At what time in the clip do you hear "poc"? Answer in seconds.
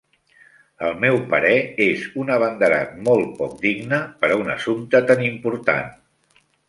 3.43-3.53